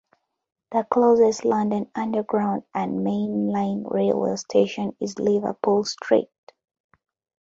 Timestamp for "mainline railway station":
3.05-4.95